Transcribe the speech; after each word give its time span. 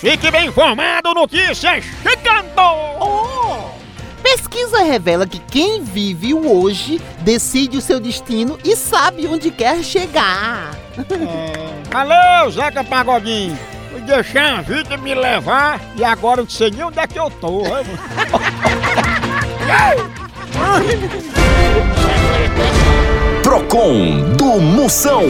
Fique 0.00 0.30
bem 0.30 0.46
informado, 0.46 1.12
notícias 1.12 1.84
chegando! 2.02 2.62
Pesquisa 4.22 4.84
revela 4.84 5.26
que 5.26 5.40
quem 5.40 5.82
vive 5.82 6.32
o 6.34 6.60
hoje 6.60 7.00
decide 7.20 7.76
o 7.76 7.80
seu 7.80 7.98
destino 7.98 8.56
e 8.64 8.76
sabe 8.76 9.26
onde 9.26 9.50
quer 9.50 9.82
chegar. 9.82 10.70
Alô, 11.92 12.48
Zeca 12.48 12.84
Pagodinho! 12.84 13.58
Fui 13.90 14.00
deixar 14.02 14.58
a 14.58 14.62
vida 14.62 14.96
me 14.98 15.14
levar 15.16 15.80
e 15.96 16.04
agora 16.04 16.40
eu 16.40 16.44
não 16.44 16.50
sei 16.50 16.70
nem 16.70 16.84
onde 16.84 17.00
é 17.00 17.06
que 17.06 17.18
eu 17.18 17.28
tô. 17.30 17.62
Procon 23.42 24.36
do 24.36 24.60
Moção. 24.60 25.24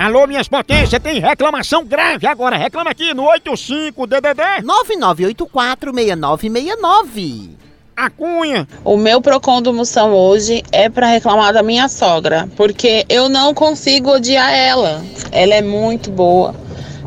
Alô, 0.00 0.26
minhas 0.26 0.48
potências, 0.48 1.02
tem 1.02 1.20
reclamação 1.20 1.84
grave 1.84 2.26
agora. 2.26 2.56
Reclama 2.56 2.90
aqui 2.90 3.12
no 3.12 3.24
85-DDD. 3.24 4.64
99846969. 4.64 7.50
A 7.94 8.08
Cunha. 8.08 8.66
O 8.82 8.96
meu 8.96 9.20
Procon 9.20 9.60
do 9.60 9.74
Moção 9.74 10.14
hoje 10.14 10.62
é 10.72 10.88
pra 10.88 11.08
reclamar 11.08 11.52
da 11.52 11.62
minha 11.62 11.86
sogra, 11.86 12.48
porque 12.56 13.04
eu 13.10 13.28
não 13.28 13.52
consigo 13.52 14.12
odiar 14.12 14.50
ela. 14.50 15.04
Ela 15.30 15.56
é 15.56 15.60
muito 15.60 16.10
boa. 16.10 16.54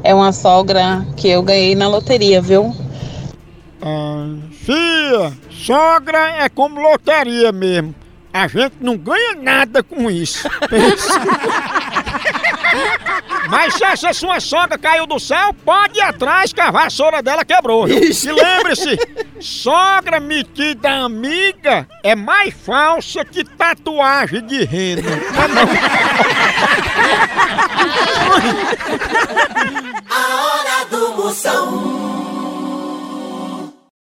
É 0.04 0.14
uma 0.14 0.32
sogra 0.32 1.04
que 1.18 1.28
eu 1.28 1.42
ganhei 1.42 1.74
na 1.74 1.88
loteria, 1.88 2.44
viu? 2.44 2.76
Ah, 3.82 4.36
Fia, 4.52 5.34
sogra 5.50 6.44
é 6.44 6.48
como 6.48 6.80
loteria 6.80 7.52
mesmo. 7.52 7.96
A 8.32 8.48
gente 8.48 8.76
não 8.80 8.96
ganha 8.96 9.34
nada 9.34 9.82
com 9.82 10.12
isso. 10.12 10.48
Mas 13.50 13.76
se 13.76 13.84
essa 13.84 14.14
sua 14.14 14.40
sogra 14.40 14.78
caiu 14.78 15.06
do 15.06 15.20
céu, 15.20 15.54
pode 15.66 16.00
ir 16.00 16.02
atrás 16.02 16.54
que 16.54 16.62
a 16.62 16.72
vassoura 16.72 17.22
dela 17.22 17.44
quebrou. 17.46 17.86
viu? 17.86 18.00
E 18.04 18.32
lembre-se, 18.32 18.98
sogra 19.40 20.20
metida 20.20 20.90
amiga 20.90 21.88
é 22.04 22.16
mais 22.16 22.54
falsa 22.54 23.24
que 23.26 23.44
tatuagem 23.44 24.46
de 24.46 24.64
rena. 24.64 25.02
A 25.36 25.42
hora 25.42 25.54
do 25.54 25.68
Moção. 28.34 29.43